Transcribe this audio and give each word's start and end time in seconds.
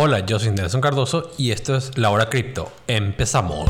Hola, 0.00 0.20
yo 0.20 0.38
soy 0.38 0.52
Nelson 0.52 0.80
Cardoso 0.80 1.32
y 1.38 1.50
esto 1.50 1.74
es 1.74 1.98
La 1.98 2.10
Hora 2.10 2.28
Cripto. 2.28 2.70
Empezamos. 2.86 3.68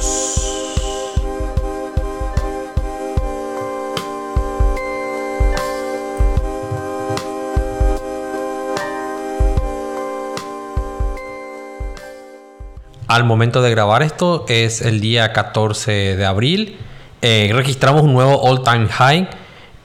Al 13.07 13.25
momento 13.25 13.63
de 13.63 13.71
grabar 13.71 14.03
esto 14.03 14.45
es 14.49 14.83
el 14.83 15.01
día 15.01 15.33
14 15.33 16.19
de 16.19 16.27
abril. 16.27 16.77
Eh, 17.23 17.53
registramos 17.55 18.03
un 18.03 18.13
nuevo 18.13 18.39
all 18.43 18.63
time 18.63 18.89
high. 18.89 19.31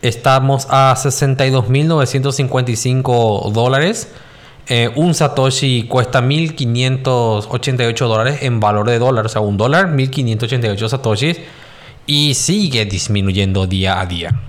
Estamos 0.01 0.67
a 0.69 0.93
62.955 0.97 3.49
dólares. 3.53 4.11
Eh, 4.67 4.89
un 4.95 5.13
Satoshi 5.13 5.83
cuesta 5.83 6.21
1.588 6.21 8.07
dólares 8.07 8.39
en 8.43 8.59
valor 8.59 8.89
de 8.89 8.99
dólar. 8.99 9.25
O 9.25 9.29
sea, 9.29 9.41
un 9.41 9.57
dólar, 9.57 9.89
1.588 9.93 10.87
Satoshis. 10.87 11.39
Y 12.05 12.33
sigue 12.33 12.85
disminuyendo 12.85 13.67
día 13.67 13.99
a 13.99 14.05
día. 14.05 14.39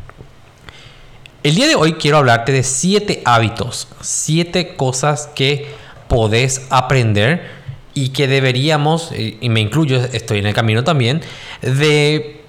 El 1.43 1.55
día 1.55 1.67
de 1.67 1.75
hoy 1.75 1.95
quiero 1.95 2.19
hablarte 2.19 2.53
de 2.53 2.63
7 2.63 3.23
hábitos. 3.25 3.89
7 4.01 4.77
cosas 4.77 5.29
que 5.35 5.67
podés 6.09 6.67
aprender 6.71 7.65
y 7.93 8.09
que 8.09 8.27
deberíamos, 8.27 9.13
y 9.13 9.49
me 9.49 9.61
incluyo, 9.61 9.99
estoy 10.13 10.39
en 10.39 10.47
el 10.47 10.55
camino 10.55 10.83
también, 10.83 11.21
de 11.63 12.41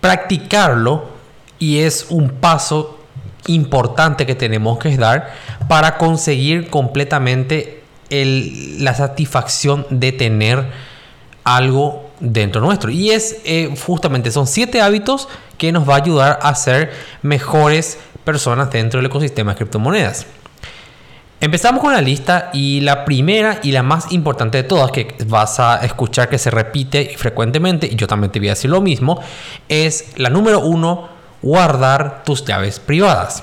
practicarlo 0.00 1.10
y 1.58 1.80
es 1.80 2.06
un 2.08 2.30
paso 2.30 3.01
importante 3.46 4.26
que 4.26 4.34
tenemos 4.34 4.78
que 4.78 4.96
dar 4.96 5.32
para 5.68 5.98
conseguir 5.98 6.70
completamente 6.70 7.82
la 8.10 8.94
satisfacción 8.94 9.86
de 9.90 10.12
tener 10.12 10.66
algo 11.44 12.10
dentro 12.20 12.60
nuestro. 12.60 12.90
Y 12.90 13.10
es 13.10 13.38
eh, 13.44 13.74
justamente, 13.84 14.30
son 14.30 14.46
siete 14.46 14.80
hábitos 14.80 15.28
que 15.58 15.72
nos 15.72 15.88
va 15.88 15.94
a 15.94 15.98
ayudar 15.98 16.38
a 16.42 16.54
ser 16.54 16.92
mejores 17.22 17.98
personas 18.24 18.70
dentro 18.70 18.98
del 18.98 19.06
ecosistema 19.06 19.52
de 19.52 19.58
criptomonedas. 19.58 20.26
Empezamos 21.40 21.80
con 21.80 21.92
la 21.92 22.00
lista 22.00 22.50
y 22.52 22.80
la 22.82 23.04
primera 23.04 23.58
y 23.64 23.72
la 23.72 23.82
más 23.82 24.12
importante 24.12 24.58
de 24.58 24.62
todas 24.62 24.92
que 24.92 25.16
vas 25.26 25.58
a 25.58 25.84
escuchar 25.84 26.28
que 26.28 26.38
se 26.38 26.52
repite 26.52 27.16
frecuentemente, 27.16 27.88
y 27.88 27.96
yo 27.96 28.06
también 28.06 28.30
te 28.30 28.38
voy 28.38 28.46
a 28.46 28.52
decir 28.52 28.70
lo 28.70 28.80
mismo, 28.80 29.20
es 29.68 30.12
la 30.14 30.30
número 30.30 30.60
uno, 30.60 31.08
guardar 31.42 32.22
tus 32.24 32.44
llaves 32.44 32.80
privadas. 32.80 33.42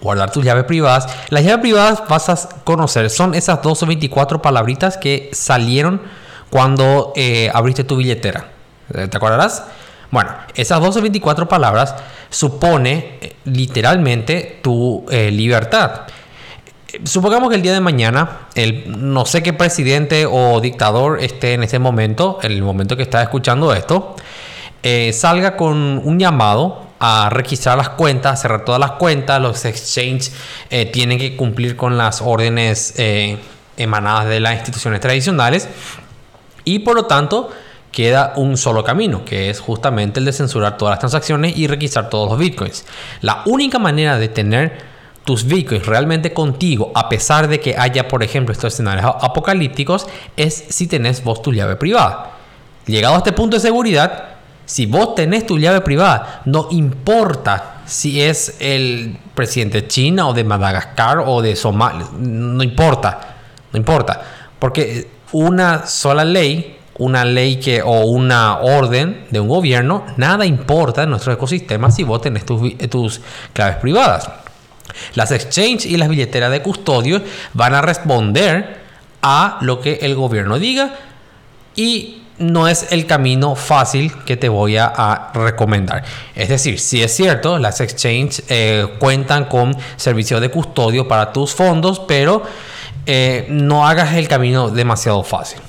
Guardar 0.00 0.30
tus 0.30 0.44
llaves 0.44 0.64
privadas. 0.64 1.08
Las 1.30 1.44
llaves 1.44 1.60
privadas 1.60 2.02
vas 2.08 2.28
a 2.28 2.48
conocer, 2.64 3.10
son 3.10 3.34
esas 3.34 3.62
12 3.62 3.84
o 3.84 3.88
24 3.88 4.42
palabritas 4.42 4.98
que 4.98 5.30
salieron 5.32 6.02
cuando 6.50 7.12
eh, 7.16 7.50
abriste 7.52 7.84
tu 7.84 7.96
billetera. 7.96 8.48
¿Te 8.92 9.16
acordarás? 9.16 9.64
Bueno, 10.10 10.30
esas 10.54 10.80
12 10.80 10.98
o 10.98 11.02
24 11.02 11.48
palabras 11.48 11.94
supone 12.30 13.18
eh, 13.20 13.36
literalmente 13.44 14.60
tu 14.62 15.04
eh, 15.10 15.30
libertad 15.30 16.02
supongamos 17.04 17.50
que 17.50 17.56
el 17.56 17.62
día 17.62 17.72
de 17.72 17.80
mañana, 17.80 18.40
el 18.54 18.84
no 19.12 19.26
sé 19.26 19.42
qué 19.42 19.52
presidente 19.52 20.26
o 20.26 20.60
dictador 20.60 21.22
esté 21.22 21.54
en 21.54 21.62
ese 21.62 21.78
momento, 21.78 22.38
en 22.42 22.52
el 22.52 22.62
momento 22.62 22.96
que 22.96 23.02
está 23.02 23.22
escuchando 23.22 23.72
esto, 23.74 24.16
eh, 24.82 25.12
salga 25.12 25.56
con 25.56 26.00
un 26.04 26.18
llamado 26.18 26.85
a 26.98 27.28
registrar 27.30 27.76
las 27.76 27.90
cuentas, 27.90 28.40
cerrar 28.40 28.64
todas 28.64 28.80
las 28.80 28.92
cuentas, 28.92 29.40
los 29.40 29.64
exchanges 29.64 30.32
eh, 30.70 30.86
tienen 30.86 31.18
que 31.18 31.36
cumplir 31.36 31.76
con 31.76 31.98
las 31.98 32.22
órdenes 32.22 32.94
eh, 32.96 33.38
emanadas 33.76 34.28
de 34.28 34.40
las 34.40 34.54
instituciones 34.54 35.00
tradicionales 35.00 35.68
y 36.64 36.80
por 36.80 36.96
lo 36.96 37.04
tanto 37.04 37.50
queda 37.92 38.34
un 38.36 38.56
solo 38.56 38.84
camino, 38.84 39.24
que 39.24 39.48
es 39.48 39.60
justamente 39.60 40.20
el 40.20 40.26
de 40.26 40.32
censurar 40.32 40.76
todas 40.76 40.92
las 40.92 40.98
transacciones 40.98 41.56
y 41.56 41.66
registrar 41.66 42.10
todos 42.10 42.30
los 42.30 42.38
bitcoins. 42.38 42.84
La 43.22 43.42
única 43.46 43.78
manera 43.78 44.18
de 44.18 44.28
tener 44.28 44.78
tus 45.24 45.44
bitcoins 45.44 45.86
realmente 45.86 46.32
contigo, 46.32 46.92
a 46.94 47.08
pesar 47.08 47.48
de 47.48 47.58
que 47.58 47.74
haya, 47.76 48.06
por 48.06 48.22
ejemplo, 48.22 48.52
estos 48.52 48.74
escenarios 48.74 49.12
apocalípticos, 49.20 50.06
es 50.36 50.64
si 50.68 50.86
tenés 50.86 51.24
vos 51.24 51.42
tu 51.42 51.52
llave 51.52 51.76
privada. 51.76 52.32
Llegado 52.86 53.14
a 53.14 53.18
este 53.18 53.32
punto 53.32 53.56
de 53.56 53.60
seguridad, 53.60 54.25
si 54.66 54.86
vos 54.86 55.14
tenés 55.14 55.46
tu 55.46 55.58
llave 55.58 55.80
privada, 55.80 56.42
no 56.44 56.68
importa 56.70 57.82
si 57.86 58.20
es 58.20 58.56
el 58.58 59.16
presidente 59.34 59.82
de 59.82 59.88
China 59.88 60.28
o 60.28 60.34
de 60.34 60.42
Madagascar 60.42 61.20
o 61.24 61.40
de 61.40 61.54
Somalia, 61.54 62.06
no 62.18 62.62
importa, 62.64 63.36
no 63.72 63.78
importa, 63.78 64.20
porque 64.58 65.08
una 65.32 65.86
sola 65.86 66.24
ley, 66.24 66.78
una 66.98 67.24
ley 67.24 67.56
que 67.56 67.80
o 67.82 68.06
una 68.06 68.58
orden 68.58 69.26
de 69.30 69.38
un 69.38 69.48
gobierno, 69.48 70.04
nada 70.16 70.44
importa 70.44 71.04
en 71.04 71.10
nuestro 71.10 71.32
ecosistema 71.32 71.90
si 71.92 72.02
vos 72.02 72.20
tenés 72.20 72.44
tus, 72.44 72.76
tus 72.90 73.20
claves 73.52 73.76
privadas. 73.76 74.28
Las 75.14 75.30
exchanges 75.30 75.86
y 75.86 75.96
las 75.96 76.08
billeteras 76.08 76.50
de 76.50 76.62
custodio 76.62 77.22
van 77.52 77.74
a 77.74 77.82
responder 77.82 78.80
a 79.22 79.58
lo 79.60 79.80
que 79.80 79.98
el 80.02 80.14
gobierno 80.14 80.58
diga 80.58 80.94
y 81.74 82.22
no 82.38 82.68
es 82.68 82.92
el 82.92 83.06
camino 83.06 83.54
fácil 83.54 84.12
que 84.24 84.36
te 84.36 84.48
voy 84.48 84.76
a, 84.76 85.30
recomendar. 85.34 86.04
Es 86.34 86.48
decir, 86.48 86.78
si 86.78 87.02
es 87.02 87.14
cierto, 87.14 87.58
las 87.58 87.80
exchanges 87.80 88.42
eh, 88.48 88.86
cuentan 88.98 89.46
con 89.46 89.76
servicio 89.96 90.40
de 90.40 90.50
custodio 90.50 91.08
para 91.08 91.32
tus 91.32 91.54
fondos, 91.54 92.00
pero 92.00 92.42
eh, 93.06 93.46
no 93.48 93.86
hagas 93.86 94.14
el 94.14 94.28
camino 94.28 94.68
demasiado 94.70 95.22
fácil. 95.22 95.60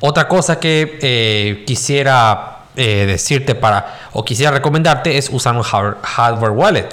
Otra 0.00 0.28
cosa 0.28 0.58
que 0.58 0.98
eh, 1.00 1.64
quisiera 1.66 2.50
decirte 2.74 3.54
para 3.54 4.08
o 4.14 4.24
quisiera 4.24 4.50
recomendarte 4.50 5.16
es 5.16 5.30
usar 5.30 5.54
un 5.54 5.62
hardware 5.62 6.50
wallet 6.50 6.88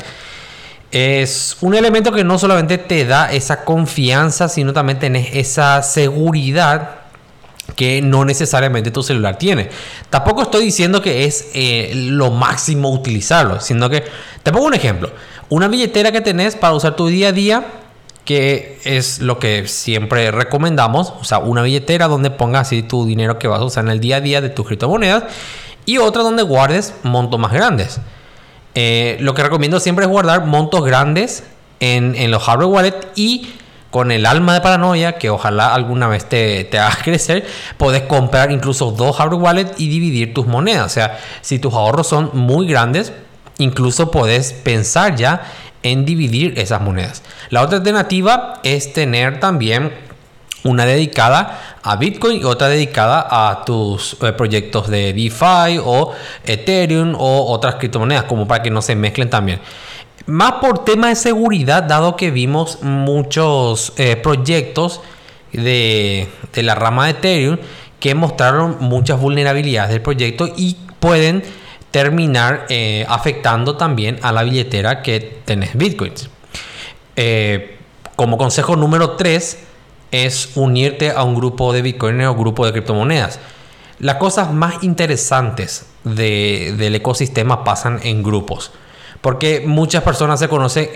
es 0.92 1.58
un 1.62 1.74
elemento 1.74 2.12
que 2.12 2.24
no 2.24 2.38
solamente 2.38 2.78
te 2.78 3.06
da 3.06 3.32
esa 3.32 3.64
confianza, 3.64 4.50
sino 4.50 4.74
también 4.74 5.00
tenés 5.00 5.30
esa 5.34 5.82
seguridad 5.84 7.01
que 7.76 8.02
no 8.02 8.26
necesariamente 8.26 8.92
tu 8.92 9.04
celular 9.04 9.38
tiene. 9.38 9.70
Tampoco 10.10 10.44
estoy 10.44 10.66
diciendo 10.66 11.02
que 11.02 11.26
es 11.26 11.50
eh, 11.54 11.92
lo 11.96 12.32
máximo 12.32 12.92
utilizarlo, 12.92 13.60
sino 13.60 13.90
que 13.90 14.04
te 14.44 14.52
pongo 14.52 14.66
un 14.66 14.74
ejemplo. 14.74 15.12
Una 15.50 15.68
billetera 15.68 16.12
que 16.12 16.22
tenés 16.22 16.56
para 16.56 16.74
usar 16.74 16.96
tu 16.96 17.08
día 17.08 17.30
a 17.30 17.32
día, 17.32 17.66
que 18.26 18.80
es 18.84 19.20
lo 19.20 19.40
que 19.40 19.68
siempre 19.68 20.32
recomendamos, 20.32 21.14
o 21.20 21.24
sea, 21.24 21.40
una 21.40 21.64
billetera 21.64 22.08
donde 22.08 22.30
pongas 22.30 22.68
así 22.68 22.84
tu 22.84 23.06
dinero 23.06 23.40
que 23.40 23.48
vas 23.48 23.60
a 23.60 23.66
usar 23.66 23.84
en 23.86 23.92
el 23.92 24.00
día 24.00 24.18
a 24.18 24.22
día 24.22 24.42
de 24.42 24.50
tus 24.50 24.68
criptomonedas 24.68 25.24
y 25.86 25.98
otra 25.98 26.24
donde 26.24 26.44
guardes 26.44 26.94
montos 27.04 27.40
más 27.40 27.52
grandes. 27.52 28.00
Eh, 28.76 29.18
lo 29.20 29.34
que 29.34 29.44
recomiendo 29.44 29.80
siempre 29.80 30.06
es 30.06 30.12
guardar 30.12 30.46
montos 30.46 30.86
grandes 30.86 31.44
en, 31.82 32.32
los 32.32 32.44
hardware 32.44 32.68
wallet 32.68 33.08
y 33.16 33.50
con 33.92 34.12
el 34.12 34.26
alma 34.26 34.56
de 34.56 34.62
paranoia 34.62 35.14
que 35.14 35.30
ojalá 35.30 35.74
alguna 35.74 36.08
vez 36.08 36.28
te, 36.28 36.64
te 36.64 36.80
hagas 36.80 36.98
crecer, 37.04 37.46
puedes 37.78 38.04
comprar 38.04 38.52
incluso 38.52 38.92
dos 38.92 39.18
hardware 39.18 39.42
wallet 39.42 39.68
y 39.78 39.90
dividir 39.90 40.34
tus 40.34 40.48
monedas. 40.48 40.88
O 40.88 40.90
sea, 40.90 41.20
si 41.42 41.60
tus 41.60 41.74
ahorros 41.74 42.08
son 42.08 42.32
muy 42.34 42.68
grandes, 42.68 43.14
incluso 43.60 44.10
puedes 44.10 44.54
pensar 44.54 45.16
ya 45.16 45.44
en 45.84 46.06
dividir 46.06 46.58
esas 46.58 46.82
monedas. 46.82 47.22
La 47.50 47.62
otra 47.62 47.78
alternativa 47.78 48.60
es 48.64 48.94
tener 48.94 49.40
también 49.40 49.92
una 50.64 50.86
dedicada 50.86 51.60
a 51.82 51.96
Bitcoin 51.96 52.42
y 52.42 52.44
otra 52.44 52.70
dedicada 52.70 53.28
a 53.30 53.66
tus 53.66 54.16
eh, 54.22 54.32
proyectos 54.34 54.90
de 54.90 55.14
DeFi 55.14 55.80
o 55.84 56.14
Ethereum 56.46 57.16
o 57.18 57.52
otras 57.52 57.76
criptomonedas, 57.76 58.26
como 58.26 58.48
para 58.48 58.62
que 58.62 58.70
no 58.70 58.82
se 58.82 58.96
mezclen 58.96 59.30
también. 59.30 59.60
Más 60.26 60.54
por 60.54 60.86
tema 60.86 61.10
de 61.10 61.16
seguridad, 61.16 61.84
dado 61.84 62.16
que 62.16 62.32
vimos 62.32 62.80
muchos 62.82 63.94
eh, 63.98 64.16
proyectos 64.16 65.02
de, 65.52 66.30
la 66.56 66.76
rama 66.76 67.06
de 67.06 67.12
Ethereum 67.12 67.58
que 68.00 68.16
mostraron 68.16 68.78
muchas 68.80 69.20
vulnerabilidades 69.20 69.92
del 69.92 70.02
proyecto 70.02 70.48
y 70.56 70.78
pueden 71.00 71.44
terminar 71.92 72.66
eh, 72.70 73.06
afectando 73.10 73.76
también 73.78 74.20
a 74.22 74.32
la 74.32 74.44
billetera 74.44 75.02
que 75.02 75.20
tenés 75.46 75.76
Bitcoins. 75.76 76.30
como 78.16 78.38
consejo 78.38 78.76
número 78.76 79.12
3, 79.12 79.58
es 80.12 80.52
unirte 80.56 81.12
a 81.12 81.24
un 81.24 81.36
grupo 81.36 81.74
de 81.74 81.82
Bitcoin 81.82 82.22
o 82.22 82.36
grupo 82.36 82.66
de 82.66 82.74
criptomonedas. 82.74 83.40
Las 84.00 84.16
cosas 84.16 84.54
más 84.54 84.84
interesantes 84.84 85.86
del 86.04 86.96
ecosistema 86.96 87.64
pasan 87.64 88.00
en 88.04 88.24
grupos. 88.24 88.72
Porque 89.22 89.64
muchas 89.66 90.04
personas 90.04 90.40
se 90.40 90.48
conocen, 90.48 90.90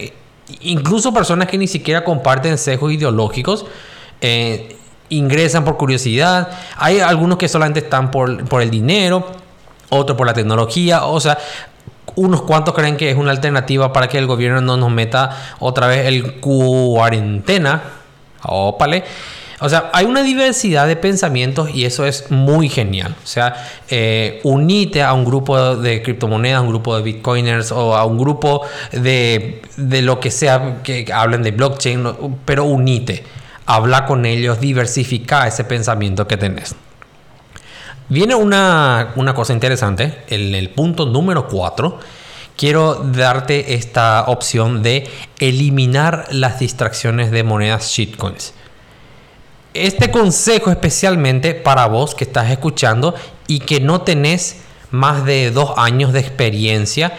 incluso 0.62 1.14
personas 1.14 1.48
que 1.48 1.58
ni 1.58 1.68
siquiera 1.68 2.04
comparten 2.04 2.58
sesgos 2.58 2.92
ideológicos, 2.92 3.66
eh, 4.22 4.76
ingresan 5.10 5.64
por 5.64 5.78
curiosidad. 5.78 6.50
Hay 6.78 7.00
algunos 7.00 7.38
que 7.38 7.48
solamente 7.48 7.80
están 7.80 8.12
por, 8.12 8.46
por 8.46 8.62
el 8.62 8.72
dinero, 8.72 9.28
otros 9.90 10.18
por 10.18 10.26
la 10.26 10.34
tecnología. 10.34 11.06
O 11.06 11.20
sea, 11.20 11.38
unos 12.16 12.42
cuantos 12.42 12.74
creen 12.74 12.98
que 12.98 13.12
es 13.12 13.18
una 13.18 13.32
alternativa 13.32 13.94
para 13.94 14.08
que 14.08 14.18
el 14.18 14.26
gobierno 14.26 14.62
no 14.62 14.78
nos 14.78 14.92
meta 14.92 15.56
otra 15.60 15.88
vez 15.88 16.08
el 16.08 16.40
cuarentena 16.40 17.82
Ópale. 18.48 19.04
O 19.60 19.70
sea, 19.70 19.90
hay 19.94 20.06
una 20.06 20.22
diversidad 20.22 20.88
de 20.88 20.96
pensamientos 20.96 21.70
y 21.74 21.86
eso 21.86 22.06
es 22.06 22.30
muy 22.30 22.68
genial. 22.68 23.16
O 23.24 23.28
sea, 23.28 23.70
eh, 23.88 24.42
unite 24.44 25.02
a 25.02 25.14
un 25.14 25.24
grupo 25.24 25.78
de 25.78 26.02
criptomonedas, 26.02 26.60
a 26.60 26.62
un 26.62 26.70
grupo 26.70 26.96
de 26.98 27.04
bitcoiners 27.04 27.72
o 27.72 27.96
a 27.96 28.04
un 28.06 28.18
grupo 28.18 28.64
de, 28.92 29.62
de 29.78 30.02
lo 30.02 30.20
que 30.20 30.30
sea 30.32 30.82
que 30.84 31.06
hablen 31.14 31.42
de 31.44 31.52
blockchain, 31.52 32.06
pero 32.44 32.66
unite. 32.66 33.24
Habla 33.66 34.06
con 34.06 34.26
ellos, 34.26 34.60
diversifica 34.60 35.48
ese 35.48 35.64
pensamiento 35.64 36.28
que 36.28 36.38
tenés. 36.38 36.76
Viene 38.10 38.36
una, 38.36 39.14
una 39.16 39.34
cosa 39.34 39.54
interesante, 39.54 40.24
en 40.28 40.54
el 40.54 40.70
punto 40.70 41.06
número 41.06 41.48
4 41.48 42.00
quiero 42.58 42.96
darte 42.96 43.74
esta 43.74 44.26
opción 44.28 44.82
de 44.82 45.10
eliminar 45.40 46.28
las 46.32 46.60
distracciones 46.60 47.32
de 47.32 47.44
monedas 47.44 47.90
shitcoins. 47.90 48.54
Este 49.76 50.10
consejo 50.10 50.72
especialmente 50.72 51.54
para 51.54 51.86
vos 51.88 52.16
que 52.16 52.24
estás 52.24 52.50
escuchando 52.50 53.14
y 53.46 53.60
que 53.60 53.82
no 53.82 54.04
tenés 54.04 54.62
más 54.90 55.26
de 55.26 55.52
dos 55.52 55.74
años 55.76 56.14
de 56.14 56.22
experiencia 56.22 57.12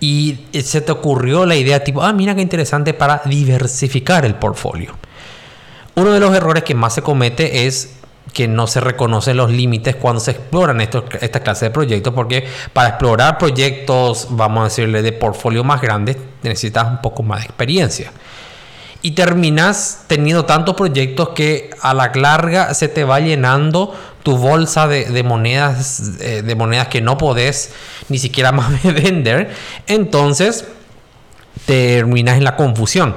y 0.00 0.40
se 0.60 0.80
te 0.80 0.90
ocurrió 0.90 1.46
la 1.46 1.54
idea 1.54 1.84
tipo, 1.84 2.02
ah, 2.02 2.12
mira 2.12 2.34
qué 2.34 2.42
interesante 2.42 2.94
para 2.94 3.22
diversificar 3.26 4.24
el 4.24 4.34
portfolio. 4.34 4.96
Uno 5.94 6.10
de 6.10 6.18
los 6.18 6.34
errores 6.34 6.64
que 6.64 6.74
más 6.74 6.94
se 6.94 7.02
comete 7.02 7.68
es 7.68 7.94
que 8.32 8.48
no 8.48 8.66
se 8.66 8.80
reconocen 8.80 9.36
los 9.36 9.52
límites 9.52 9.94
cuando 9.94 10.18
se 10.18 10.32
exploran 10.32 10.80
esta 10.80 11.40
clase 11.40 11.66
de 11.66 11.70
proyectos, 11.70 12.12
porque 12.12 12.44
para 12.72 12.88
explorar 12.88 13.38
proyectos, 13.38 14.26
vamos 14.30 14.62
a 14.62 14.64
decirle, 14.64 15.02
de 15.02 15.12
portfolio 15.12 15.62
más 15.62 15.80
grandes, 15.80 16.16
necesitas 16.42 16.88
un 16.88 17.00
poco 17.00 17.22
más 17.22 17.40
de 17.40 17.46
experiencia. 17.46 18.12
Y 19.02 19.12
terminas 19.12 20.04
teniendo 20.06 20.44
tantos 20.44 20.74
proyectos 20.74 21.30
que 21.30 21.70
a 21.80 21.94
la 21.94 22.12
larga 22.14 22.74
se 22.74 22.88
te 22.88 23.04
va 23.04 23.20
llenando 23.20 23.94
tu 24.22 24.36
bolsa 24.36 24.86
de, 24.88 25.22
monedas, 25.22 26.18
eh, 26.20 26.42
de 26.42 26.54
monedas 26.54 26.88
que 26.88 27.00
no 27.00 27.16
podés 27.16 27.72
ni 28.08 28.18
siquiera 28.18 28.52
más 28.52 28.82
vender. 28.82 29.50
Entonces 29.86 30.66
terminas 31.66 32.36
en 32.36 32.44
la 32.44 32.56
confusión 32.56 33.14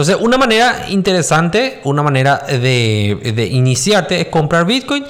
entonces, 0.00 0.16
una 0.18 0.38
manera 0.38 0.86
interesante, 0.88 1.80
una 1.84 2.02
manera 2.02 2.38
de, 2.38 3.48
iniciarte 3.52 4.18
es 4.18 4.28
comprar 4.28 4.64
Bitcoin 4.64 5.04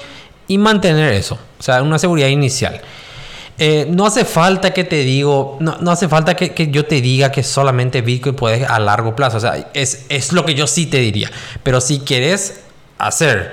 y 0.49 0.57
mantener 0.57 1.13
eso. 1.13 1.39
O 1.57 1.63
sea, 1.63 1.81
una 1.81 1.97
seguridad 1.97 2.27
inicial. 2.27 2.81
Eh, 3.63 3.85
no 3.87 4.07
hace 4.07 4.25
falta 4.25 4.73
que 4.73 4.83
te 4.83 5.03
digo, 5.03 5.57
no, 5.59 5.91
hace 5.91 6.09
falta 6.09 6.35
que, 6.35 6.71
yo 6.71 6.87
te 6.87 6.99
diga 6.99 7.31
que 7.31 7.43
solamente 7.43 8.01
Bitcoin 8.01 8.33
puedes 8.33 8.67
a 8.67 8.79
largo 8.79 9.15
plazo. 9.15 9.37
O 9.37 9.39
sea, 9.39 9.69
es, 9.75 10.33
lo 10.33 10.43
que 10.45 10.55
yo 10.55 10.65
sí 10.65 10.87
te 10.87 10.97
diría. 10.97 11.29
Pero 11.61 11.79
si 11.79 11.99
quieres 11.99 12.63
hacer 12.97 13.51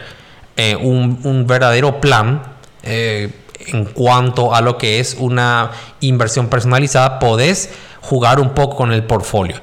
eh, 0.56 0.76
un, 0.76 1.46
verdadero 1.46 2.00
plan 2.00 2.40
eh, 2.84 3.30
en 3.66 3.84
cuanto 3.84 4.54
a 4.54 4.62
lo 4.62 4.78
que 4.78 4.98
es 4.98 5.14
una 5.18 5.72
inversión 6.00 6.48
personalizada, 6.48 7.18
podés 7.18 7.68
jugar 8.00 8.40
un 8.40 8.54
poco 8.54 8.76
con 8.76 8.92
el 8.92 9.04
portfolio. 9.04 9.56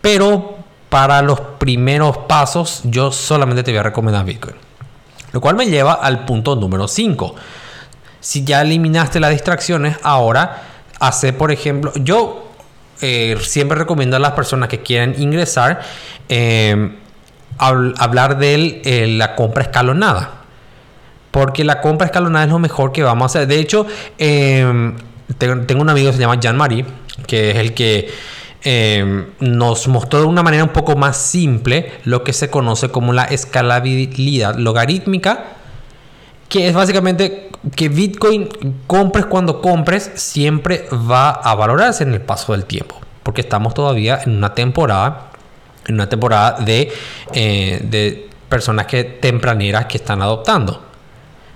Pero 0.00 0.56
para 0.88 1.22
los 1.22 1.40
primeros 1.40 2.18
pasos, 2.26 2.80
yo 2.82 3.12
solamente 3.12 3.62
te 3.62 3.70
voy 3.70 3.78
a 3.78 3.84
recomendar 3.84 4.24
Bitcoin. 4.24 4.56
Lo 5.30 5.40
cual 5.40 5.54
me 5.54 5.66
lleva 5.66 5.92
al 5.92 6.24
punto 6.24 6.56
número 6.56 6.88
5. 6.88 7.36
Si 8.24 8.42
ya 8.44 8.62
eliminaste 8.62 9.20
las 9.20 9.30
distracciones, 9.30 9.98
ahora 10.02 10.62
hace, 10.98 11.34
por 11.34 11.52
ejemplo, 11.52 11.92
yo 11.96 12.50
eh, 13.02 13.36
siempre 13.42 13.76
recomiendo 13.76 14.16
a 14.16 14.18
las 14.18 14.32
personas 14.32 14.68
que 14.70 14.80
quieran 14.80 15.14
ingresar 15.20 15.82
eh, 16.28 16.96
hablar 17.58 18.38
de 18.38 18.80
eh, 18.84 19.06
la 19.08 19.36
compra 19.36 19.64
escalonada. 19.64 20.42
Porque 21.30 21.64
la 21.64 21.80
compra 21.80 22.06
escalonada 22.06 22.46
es 22.46 22.50
lo 22.50 22.58
mejor 22.58 22.92
que 22.92 23.02
vamos 23.02 23.22
a 23.22 23.26
hacer. 23.26 23.48
De 23.48 23.58
hecho, 23.58 23.86
tengo, 24.16 25.82
un 25.82 25.90
amigo 25.90 26.10
que 26.10 26.16
se 26.16 26.20
llama 26.20 26.40
Jean-Marie, 26.40 26.86
que 27.26 27.50
es 27.50 27.56
el 27.56 27.74
que 27.74 28.08
Em, 28.66 29.26
nos 29.40 29.86
mostró 29.88 30.20
de 30.20 30.24
una 30.24 30.42
manera 30.42 30.64
un 30.64 30.70
poco 30.70 30.96
más 30.96 31.18
simple 31.18 31.92
lo 32.04 32.24
que 32.24 32.32
se 32.32 32.48
conoce 32.48 32.88
como 32.88 33.12
la 33.12 33.24
escalabilidad 33.24 34.56
logarítmica, 34.56 35.44
que 36.48 36.68
es 36.68 36.74
básicamente 36.74 37.50
que 37.74 37.88
Bitcoin 37.88 38.48
compres 38.86 39.26
cuando 39.26 39.60
compres 39.60 40.10
siempre 40.14 40.86
va 40.92 41.30
a 41.30 41.54
valorarse 41.54 42.04
en 42.04 42.12
el 42.12 42.20
paso 42.20 42.52
del 42.52 42.64
tiempo, 42.64 43.00
porque 43.22 43.40
estamos 43.40 43.74
todavía 43.74 44.20
en 44.24 44.36
una 44.36 44.54
temporada, 44.54 45.30
en 45.86 45.94
una 45.94 46.08
temporada 46.08 46.60
de, 46.60 46.92
eh, 47.32 47.80
de 47.82 48.28
personas 48.48 48.86
que 48.86 49.04
tempraneras 49.04 49.86
que 49.86 49.96
están 49.96 50.22
adoptando. 50.22 50.82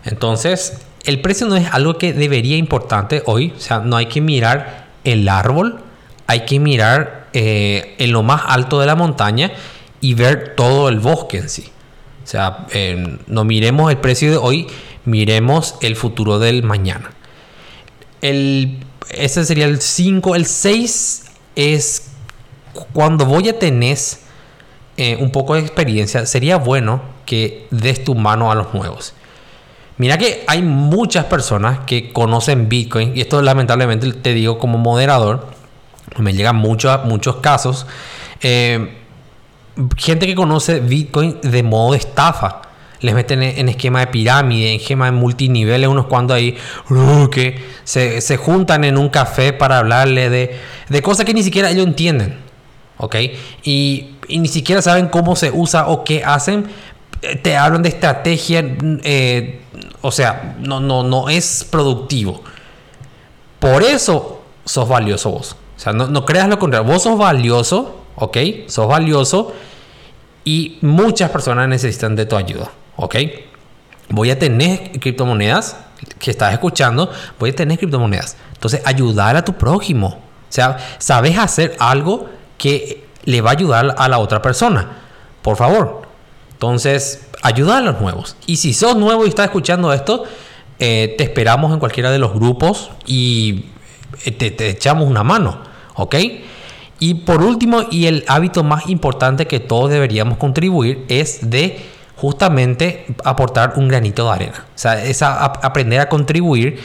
Entonces, 0.04 0.80
el 1.04 1.20
precio 1.20 1.46
no 1.46 1.56
es 1.56 1.72
algo 1.72 1.98
que 1.98 2.12
debería 2.12 2.56
importante 2.56 3.22
hoy, 3.26 3.52
o 3.56 3.60
sea, 3.60 3.80
no 3.80 3.96
hay 3.96 4.06
que 4.06 4.20
mirar 4.20 4.88
el 5.04 5.28
árbol, 5.28 5.80
hay 6.26 6.40
que 6.40 6.58
mirar 6.58 7.28
eh, 7.32 7.94
en 7.98 8.12
lo 8.12 8.22
más 8.22 8.42
alto 8.46 8.80
de 8.80 8.86
la 8.86 8.94
montaña 8.94 9.52
y 10.00 10.14
ver 10.14 10.54
todo 10.56 10.88
el 10.88 10.98
bosque 11.00 11.38
en 11.38 11.48
sí. 11.48 11.72
O 12.28 12.30
sea, 12.30 12.66
eh, 12.74 13.16
no 13.26 13.44
miremos 13.44 13.90
el 13.90 13.96
precio 13.96 14.30
de 14.30 14.36
hoy, 14.36 14.66
miremos 15.06 15.76
el 15.80 15.96
futuro 15.96 16.38
del 16.38 16.62
mañana. 16.62 17.10
El, 18.20 18.80
ese 19.08 19.46
sería 19.46 19.64
el 19.64 19.80
5. 19.80 20.34
El 20.34 20.44
6 20.44 21.24
es 21.56 22.10
cuando 22.92 23.24
voy 23.24 23.48
a 23.48 23.58
tener 23.58 23.96
eh, 24.98 25.16
un 25.18 25.30
poco 25.32 25.54
de 25.54 25.60
experiencia, 25.60 26.26
sería 26.26 26.58
bueno 26.58 27.00
que 27.24 27.66
des 27.70 28.04
tu 28.04 28.14
mano 28.14 28.52
a 28.52 28.54
los 28.54 28.74
nuevos. 28.74 29.14
Mira 29.96 30.18
que 30.18 30.44
hay 30.48 30.60
muchas 30.60 31.24
personas 31.24 31.78
que 31.86 32.12
conocen 32.12 32.68
Bitcoin, 32.68 33.16
y 33.16 33.22
esto 33.22 33.40
lamentablemente 33.40 34.12
te 34.12 34.34
digo 34.34 34.58
como 34.58 34.76
moderador, 34.76 35.46
me 36.18 36.34
llegan 36.34 36.56
muchos, 36.56 37.06
muchos 37.06 37.36
casos. 37.36 37.86
Eh, 38.42 38.98
gente 39.96 40.26
que 40.26 40.34
conoce 40.34 40.80
Bitcoin 40.80 41.38
de 41.42 41.62
modo 41.62 41.92
de 41.92 41.98
estafa. 41.98 42.62
Les 43.00 43.14
meten 43.14 43.42
en 43.42 43.68
esquema 43.68 44.00
de 44.00 44.08
pirámide, 44.08 44.70
en 44.74 44.80
esquema 44.80 45.04
de 45.04 45.12
multiniveles, 45.12 45.88
unos 45.88 46.06
cuantos 46.06 46.36
ahí 46.36 46.56
uh, 46.90 47.28
que 47.28 47.64
se, 47.84 48.36
juntan 48.36 48.82
en 48.82 48.98
un 48.98 49.08
café 49.08 49.52
para 49.52 49.78
hablarle 49.78 50.28
de, 50.30 51.02
cosas 51.02 51.24
que 51.24 51.32
ni 51.32 51.44
siquiera 51.44 51.70
ellos 51.70 51.86
entienden. 51.86 52.36
¿Ok? 52.96 53.14
Y, 53.62 54.14
ni 54.28 54.48
siquiera 54.48 54.82
saben 54.82 55.08
cómo 55.08 55.36
se 55.36 55.52
usa 55.52 55.88
o 55.88 56.02
qué 56.02 56.24
hacen. 56.24 56.66
Te 57.42 57.56
hablan 57.56 57.82
de 57.82 57.88
estrategia. 57.88 58.64
Eh, 59.04 59.60
o 60.00 60.10
sea, 60.10 60.56
no, 60.58 60.80
no, 60.80 61.04
no 61.04 61.28
es 61.28 61.66
productivo. 61.70 62.42
Por 63.60 63.82
eso 63.84 64.42
sos 64.64 64.88
valioso 64.88 65.30
vos. 65.30 65.56
O 65.76 65.80
sea, 65.80 65.92
no, 65.92 66.24
creas 66.24 66.48
lo 66.48 66.58
contrario. 66.58 66.90
Vos 66.90 67.04
sos 67.04 67.16
valioso, 67.16 68.00
¿ok? 68.16 68.36
Sos 68.66 68.88
valioso 68.88 69.52
y 70.48 70.78
muchas 70.80 71.30
personas 71.30 71.68
necesitan 71.68 72.16
de 72.16 72.24
tu 72.24 72.34
ayuda, 72.34 72.70
¿ok? 72.96 73.16
Voy 74.08 74.30
a 74.30 74.38
tener 74.38 74.92
criptomonedas 74.92 75.76
que 76.18 76.30
estás 76.30 76.54
escuchando, 76.54 77.12
voy 77.38 77.50
a 77.50 77.54
tener 77.54 77.76
criptomonedas. 77.76 78.38
Entonces, 78.54 78.80
ayudar 78.86 79.36
a 79.36 79.44
tu 79.44 79.52
prójimo. 79.58 80.06
O 80.06 80.48
sea, 80.48 80.78
sabes 80.96 81.36
hacer 81.36 81.76
algo 81.78 82.30
que 82.56 83.04
le 83.26 83.42
va 83.42 83.50
a 83.50 83.52
ayudar 83.52 83.94
a 83.98 84.08
la 84.08 84.18
otra 84.20 84.40
persona. 84.40 85.02
Por 85.42 85.58
favor. 85.58 86.08
Entonces, 86.52 87.28
ayuda 87.42 87.76
a 87.76 87.80
los 87.82 88.00
nuevos. 88.00 88.34
Y 88.46 88.56
si 88.56 88.72
sos 88.72 88.96
nuevo 88.96 89.26
y 89.26 89.28
estás 89.28 89.44
escuchando 89.48 89.92
esto, 89.92 90.24
eh, 90.78 91.14
te 91.18 91.24
esperamos 91.24 91.74
en 91.74 91.78
cualquiera 91.78 92.10
de 92.10 92.18
los 92.18 92.32
grupos 92.32 92.90
y 93.04 93.66
eh, 94.24 94.30
te 94.30 94.70
echamos 94.70 95.06
una 95.06 95.22
mano. 95.22 95.60
¿Ok? 95.94 96.14
Y 97.00 97.14
por 97.14 97.42
último, 97.42 97.82
y 97.90 98.06
el 98.06 98.24
hábito 98.26 98.64
más 98.64 98.88
importante 98.88 99.46
que 99.46 99.60
todos 99.60 99.90
deberíamos 99.90 100.38
contribuir 100.38 101.04
es 101.08 101.50
de 101.50 101.78
justamente 102.16 103.06
aportar 103.24 103.74
un 103.76 103.88
granito 103.88 104.24
de 104.24 104.30
arena. 104.30 104.66
O 104.74 104.78
sea, 104.78 105.04
es 105.04 105.22
aprender 105.22 106.00
a 106.00 106.08
contribuir 106.08 106.80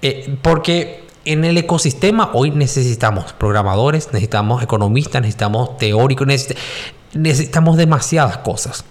eh, 0.00 0.34
porque 0.40 1.04
en 1.24 1.44
el 1.44 1.58
ecosistema 1.58 2.30
hoy 2.32 2.50
necesitamos 2.50 3.32
programadores, 3.34 4.08
necesitamos 4.12 4.62
economistas, 4.62 5.20
necesitamos 5.20 5.76
teóricos, 5.76 6.26
necesitamos 7.12 7.76
demasiadas 7.76 8.38
cosas. 8.38 8.84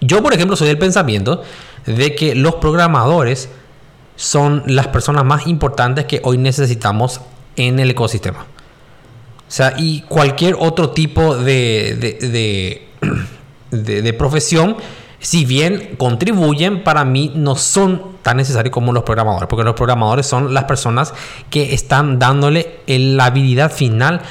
Yo, 0.00 0.22
por 0.22 0.34
ejemplo, 0.34 0.56
soy 0.56 0.68
del 0.68 0.78
pensamiento 0.78 1.42
de 1.86 2.14
que 2.14 2.34
los 2.34 2.56
programadores 2.56 3.48
son 4.16 4.62
las 4.66 4.88
personas 4.88 5.24
más 5.24 5.46
importantes 5.46 6.04
que 6.04 6.20
hoy 6.24 6.38
necesitamos 6.38 7.20
en 7.56 7.80
el 7.80 7.90
ecosistema. 7.90 8.46
O 9.52 9.54
sea, 9.54 9.74
y 9.76 10.00
cualquier 10.08 10.56
otro 10.58 10.92
tipo 10.92 11.36
de, 11.36 12.80
de, 13.70 14.12
profesión, 14.14 14.78
si 15.20 15.44
bien 15.44 15.94
contribuyen, 15.98 16.82
para 16.82 17.04
mí 17.04 17.30
no 17.34 17.54
son 17.56 18.02
tan 18.22 18.38
necesarios 18.38 18.72
como 18.72 18.94
los 18.94 19.02
programadores, 19.02 19.46
porque 19.50 19.62
los 19.62 19.74
programadores 19.74 20.24
son 20.24 20.54
las 20.54 20.64
personas 20.64 21.12
que 21.50 21.74
están 21.74 22.18
dándole 22.18 22.78
la 22.86 23.26
habilidad 23.26 23.70
final 23.70 24.22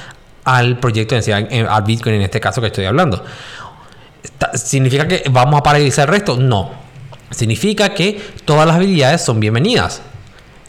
al 0.44 0.80
proyecto, 0.80 1.16
al 1.16 1.84
Bitcoin 1.84 2.16
en 2.16 2.24
este 2.24 2.40
caso 2.40 2.60
que 2.60 2.68
estoy 2.68 2.86
hablando. 2.86 3.24
¿Significa 4.56 5.08
que 5.08 5.22
vamos 5.30 5.60
a 5.60 5.62
paralizar 5.62 6.10
el 6.10 6.16
resto? 6.16 6.36
No. 6.38 6.72
Significa 7.30 7.94
que 7.94 8.20
todas 8.44 8.66
las 8.66 8.78
habilidades 8.78 9.22
son 9.22 9.40
bienvenidas. 9.40 10.02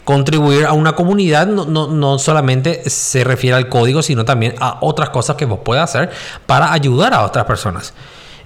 Contribuir 0.03 0.65
a 0.65 0.73
una 0.73 0.93
comunidad 0.93 1.47
no, 1.47 2.19
solamente 2.19 2.89
se 2.89 3.23
refiere 3.23 3.55
al 3.55 3.69
código, 3.69 4.01
sino 4.01 4.25
también 4.25 4.55
a 4.59 4.79
otras 4.81 5.09
cosas 5.09 5.35
que 5.35 5.45
vos 5.45 5.59
puedes 5.63 5.83
hacer 5.83 6.09
para 6.45 6.73
ayudar 6.73 7.13
a 7.13 7.23
otras 7.23 7.45
personas. 7.45 7.93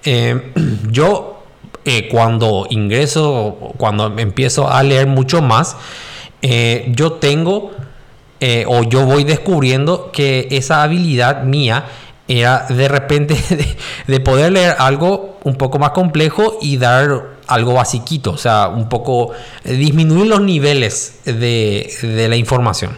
Eh, 0.04 0.54
yo 0.92 1.44
eh, 1.86 2.08
cuando 2.10 2.68
ingreso, 2.70 3.74
cuando 3.78 4.14
empiezo 4.20 4.70
a 4.70 4.84
leer 4.84 5.08
mucho 5.08 5.42
más, 5.42 5.76
eh, 6.42 6.92
yo 6.96 7.14
tengo 7.14 7.72
o 8.68 8.84
yo 8.84 9.04
voy 9.04 9.24
descubriendo 9.24 10.12
que 10.12 10.48
esa 10.52 10.84
habilidad 10.84 11.42
mía 11.42 11.86
era 12.28 12.66
de 12.70 12.88
repente 12.88 13.36
de, 14.08 14.20
poder 14.20 14.52
leer 14.52 14.76
algo 14.80 15.40
un 15.44 15.56
poco 15.56 15.80
más 15.80 15.92
complejo 15.92 16.58
y 16.62 16.78
dar 16.78 17.37
algo 17.48 17.74
basiquito, 17.74 18.32
o 18.32 18.38
sea, 18.38 18.68
un 18.68 18.90
poco 18.90 19.32
eh, 19.64 19.74
disminuir 19.74 20.28
los 20.28 20.42
niveles 20.42 21.20
de, 21.26 22.28
la 22.30 22.36
información. 22.36 22.98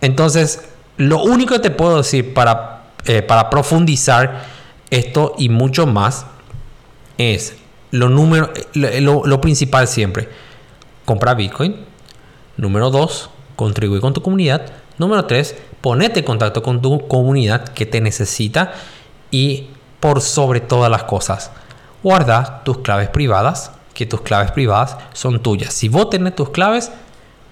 Entonces, 0.00 0.68
lo 0.96 1.22
único 1.22 1.54
que 1.54 1.60
te 1.60 1.70
puedo 1.70 1.98
decir 1.98 2.34
para, 2.34 2.90
eh, 3.06 3.26
profundizar 3.50 4.44
esto 4.90 5.34
y 5.38 5.48
mucho 5.48 5.86
más 5.86 6.26
es 7.16 7.56
lo, 7.90 8.08
número, 8.08 8.52
lo, 8.74 9.24
lo 9.24 9.40
principal 9.40 9.88
siempre. 9.88 10.28
Comprar 11.04 11.36
Bitcoin. 11.36 11.76
Número 12.56 12.90
dos, 12.90 13.30
contribuir 13.56 14.00
con 14.00 14.12
tu 14.14 14.22
comunidad. 14.22 14.66
Número 14.98 15.24
tres, 15.26 15.54
ponete 15.80 16.20
en 16.20 16.26
contacto 16.26 16.62
con 16.62 16.82
tu 16.82 17.06
comunidad 17.06 17.68
que 17.68 17.86
te 17.86 18.00
necesita 18.00 18.72
y 19.30 19.68
por 20.00 20.20
sobre 20.20 20.60
todas 20.60 20.90
las 20.90 21.04
cosas, 21.04 21.50
guarda 22.02 22.62
tus 22.64 22.78
claves 22.78 23.08
privadas, 23.08 23.72
que 23.98 24.06
tus 24.06 24.20
claves 24.20 24.52
privadas 24.52 24.96
son 25.12 25.42
tuyas. 25.42 25.74
Si 25.74 25.88
vos 25.88 26.08
tenés 26.08 26.36
tus 26.36 26.50
claves, 26.50 26.92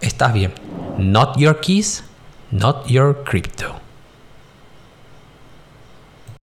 estás 0.00 0.32
bien. 0.32 0.52
Not 0.96 1.36
your 1.38 1.58
keys, 1.58 2.04
not 2.52 2.86
your 2.86 3.24
crypto. 3.24 3.74